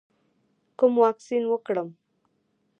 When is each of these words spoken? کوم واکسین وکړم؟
کوم 0.77 0.93
واکسین 1.03 1.43
وکړم؟ 1.51 1.89